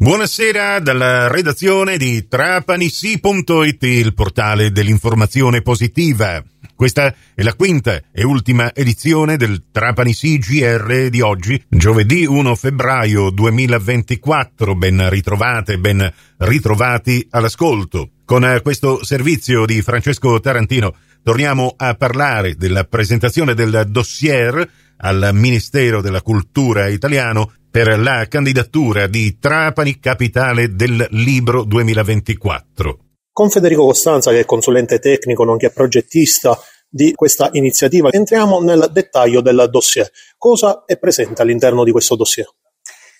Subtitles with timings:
[0.00, 6.40] Buonasera dalla redazione di trapanissi.it, il portale dell'informazione positiva.
[6.76, 13.30] Questa è la quinta e ultima edizione del Trapani CGR di oggi, giovedì 1 febbraio
[13.30, 14.76] 2024.
[14.76, 18.10] Ben ritrovate, ben ritrovati all'ascolto.
[18.24, 20.94] Con questo servizio di Francesco Tarantino
[21.24, 29.06] torniamo a parlare della presentazione del dossier al Ministero della Cultura italiano per la candidatura
[29.06, 32.98] di Trapani Capitale del Libro 2024.
[33.30, 39.42] Con Federico Costanza, che è consulente tecnico nonché progettista di questa iniziativa, entriamo nel dettaglio
[39.42, 40.10] del dossier.
[40.38, 42.48] Cosa è presente all'interno di questo dossier?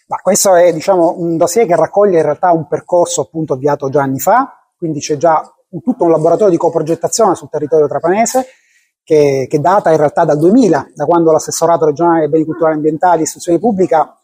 [0.06, 4.02] Ma questo è diciamo, un dossier che raccoglie in realtà un percorso appunto avviato già
[4.02, 8.46] anni fa, quindi c'è già un, tutto un laboratorio di coprogettazione sul territorio trapanese
[9.04, 13.20] che, che data in realtà dal 2000, da quando l'assessorato regionale dei beni culturali ambientali
[13.20, 14.17] e istruzione pubblica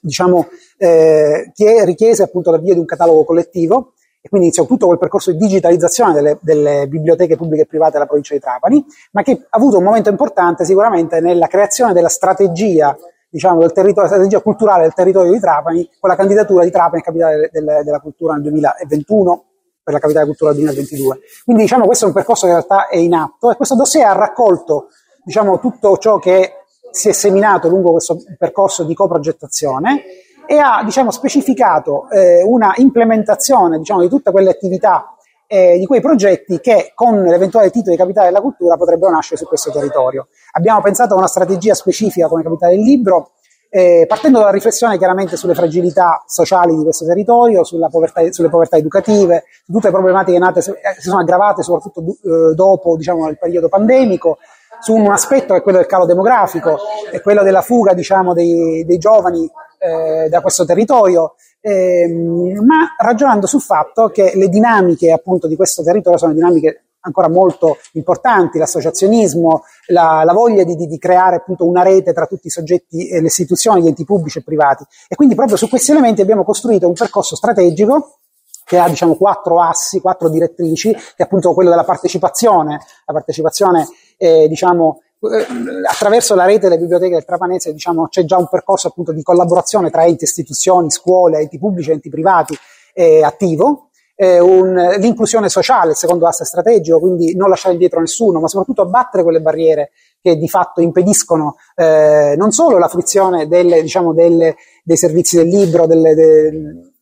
[0.00, 1.52] diciamo, eh,
[1.84, 3.92] richiese appunto l'avvio di un catalogo collettivo
[4.26, 8.06] e quindi iniziò tutto quel percorso di digitalizzazione delle, delle, biblioteche pubbliche e private della
[8.06, 12.96] provincia di Trapani, ma che ha avuto un momento importante sicuramente nella creazione della strategia,
[13.28, 17.36] diciamo, del territorio, strategia culturale del territorio di Trapani, con la candidatura di Trapani capitale
[17.36, 19.44] del, del, della cultura nel 2021
[19.86, 21.18] per la capitale cultura del 2022.
[21.44, 24.06] Quindi diciamo questo è un percorso che in realtà è in atto e questo dossier
[24.06, 24.88] ha raccolto
[25.22, 26.65] diciamo, tutto ciò che
[26.96, 30.02] si è seminato lungo questo percorso di coprogettazione
[30.46, 35.14] e ha diciamo, specificato eh, una implementazione diciamo, di tutte quelle attività
[35.46, 39.46] eh, di quei progetti che con l'eventuale titolo di capitale della cultura potrebbero nascere su
[39.46, 40.28] questo territorio.
[40.52, 43.32] Abbiamo pensato a una strategia specifica come capitale del libro,
[43.68, 49.44] eh, partendo dalla riflessione chiaramente sulle fragilità sociali di questo territorio, povertà, sulle povertà educative,
[49.66, 50.62] su tutte le problematiche nate, eh,
[50.98, 54.38] si sono aggravate soprattutto eh, dopo diciamo, il periodo pandemico,
[54.80, 56.78] su un aspetto che è quello del calo demografico
[57.10, 63.46] e quello della fuga diciamo, dei, dei giovani eh, da questo territorio, ehm, ma ragionando
[63.46, 69.62] sul fatto che le dinamiche appunto di questo territorio sono dinamiche ancora molto importanti, l'associazionismo,
[69.88, 73.20] la, la voglia di, di, di, creare appunto una rete tra tutti i soggetti, e
[73.20, 74.84] le istituzioni, gli enti pubblici e privati.
[75.08, 78.18] E quindi proprio su questi elementi abbiamo costruito un percorso strategico
[78.66, 83.86] che ha diciamo quattro assi, quattro direttrici, che è appunto quello della partecipazione, la partecipazione
[84.18, 85.46] diciamo eh,
[85.88, 89.88] attraverso la rete delle biblioteche del Trapanese diciamo, c'è già un percorso appunto di collaborazione
[89.88, 92.56] tra enti, istituzioni, scuole, enti pubblici enti privati
[92.92, 98.40] eh, attivo, eh, un, l'inclusione sociale, il secondo asse strategico, quindi non lasciare indietro nessuno,
[98.40, 99.90] ma soprattutto abbattere quelle barriere
[100.20, 105.48] che di fatto impediscono eh, non solo la fruizione delle, diciamo, delle, dei servizi del
[105.48, 106.92] libro, delle, de, eh,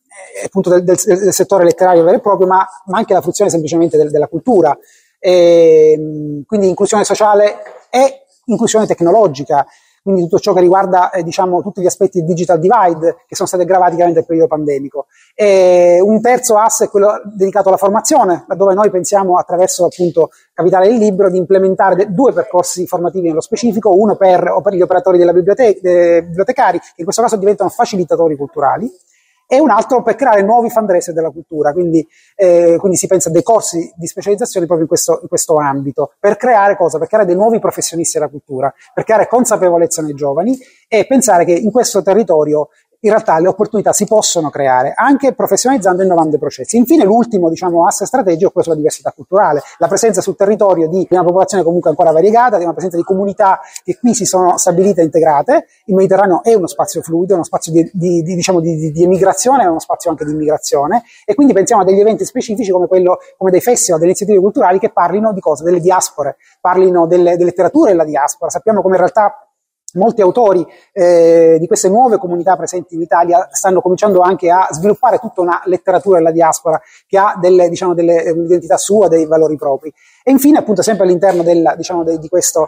[0.43, 3.97] appunto del, del, del, settore letterario vero e proprio, ma, ma anche la fruizione semplicemente
[3.97, 4.77] del, della cultura.
[5.19, 7.55] E, quindi inclusione sociale
[7.89, 9.65] e inclusione tecnologica,
[10.05, 13.47] quindi tutto ciò che riguarda eh, diciamo, tutti gli aspetti del digital divide che sono
[13.47, 15.07] stati aggravati chiaramente nel periodo pandemico.
[15.33, 20.89] E un terzo asse è quello dedicato alla formazione, laddove noi pensiamo attraverso appunto Capitale
[20.89, 25.17] del Libro di implementare de- due percorsi formativi nello specifico, uno per, per gli operatori
[25.17, 25.79] della biblioteca,
[26.21, 28.87] bibliotecari, che in questo caso diventano facilitatori culturali,
[29.47, 33.31] e un altro per creare nuovi fundraiser della cultura, quindi, eh, quindi, si pensa a
[33.31, 36.97] dei corsi di specializzazione proprio in questo, in questo, ambito, per creare cosa?
[36.97, 40.57] Per creare dei nuovi professionisti della cultura, per creare consapevolezza nei giovani
[40.87, 42.69] e pensare che in questo territorio
[43.05, 46.75] in realtà le opportunità si possono creare anche professionalizzando e innovando i processi.
[46.77, 51.05] Infine l'ultimo diciamo, asse strategico è quello sulla diversità culturale, la presenza sul territorio di
[51.11, 55.01] una popolazione comunque ancora variegata, di una presenza di comunità che qui si sono stabilite
[55.01, 55.67] e integrate.
[55.85, 59.63] Il Mediterraneo è uno spazio fluido, uno spazio di, di, di, diciamo, di, di emigrazione,
[59.63, 63.19] è uno spazio anche di immigrazione e quindi pensiamo a degli eventi specifici come, quello,
[63.37, 67.45] come dei festival, delle iniziative culturali che parlino di cose, delle diaspore, parlino delle, delle
[67.45, 68.49] letterature della diaspora.
[68.49, 69.44] Sappiamo come in realtà
[69.95, 75.17] molti autori eh, di queste nuove comunità presenti in Italia stanno cominciando anche a sviluppare
[75.17, 79.93] tutta una letteratura della diaspora che ha delle, diciamo, delle, un'identità sua, dei valori propri.
[80.23, 82.67] E infine, appunto, sempre all'interno della, diciamo, de, di questa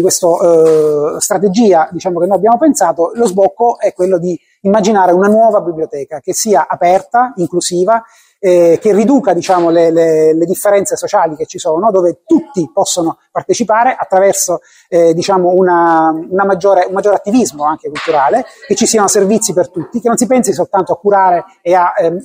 [0.00, 5.28] questo, eh, strategia diciamo, che noi abbiamo pensato, lo sbocco è quello di immaginare una
[5.28, 8.02] nuova biblioteca che sia aperta, inclusiva,
[8.40, 13.18] eh, che riduca diciamo, le, le, le, differenze sociali che ci sono, dove tutti possono
[13.32, 19.08] partecipare attraverso eh, diciamo una, una maggiore, un maggiore attivismo anche culturale, che ci siano
[19.08, 22.20] servizi per tutti, che non si pensi soltanto a curare e a ehm,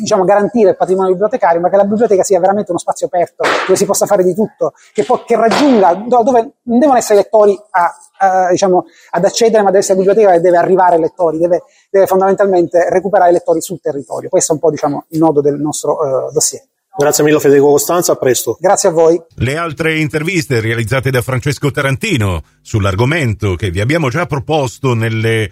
[0.00, 3.78] diciamo, garantire il patrimonio bibliotecario, ma che la biblioteca sia veramente uno spazio aperto dove
[3.78, 7.94] si possa fare di tutto, che, po- che raggiunga, dove non devono essere lettori a
[8.18, 12.06] Uh, diciamo, ad accedere, ma deve essere biblioteca e deve arrivare ai lettori, deve, deve,
[12.06, 14.30] fondamentalmente recuperare i lettori sul territorio.
[14.30, 16.62] Questo è un po' diciamo, il nodo del nostro uh, dossier.
[16.98, 18.56] Grazie mille Federico Costanza, a presto.
[18.58, 19.20] Grazie a voi.
[19.34, 25.50] Le altre interviste realizzate da Francesco Tarantino sull'argomento che vi abbiamo già proposto nelle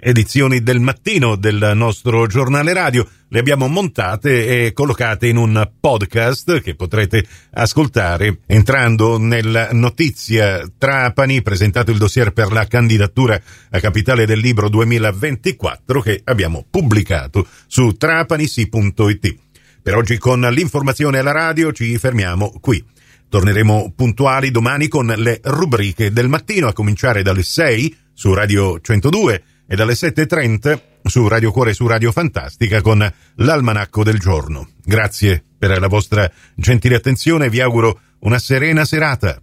[0.00, 3.06] edizioni del mattino del nostro giornale radio.
[3.28, 11.42] Le abbiamo montate e collocate in un podcast che potrete ascoltare entrando nella notizia Trapani,
[11.42, 13.40] presentato il dossier per la candidatura
[13.70, 19.36] a capitale del libro 2024 che abbiamo pubblicato su trapanisi.it.
[19.82, 22.84] Per oggi con l'informazione alla radio ci fermiamo qui.
[23.28, 29.42] Torneremo puntuali domani con le rubriche del mattino a cominciare dalle 6 su Radio 102
[29.66, 34.68] e dalle 7.30 su Radio Cuore e su Radio Fantastica con l'almanacco del giorno.
[34.84, 39.40] Grazie per la vostra gentile attenzione e vi auguro una serena serata.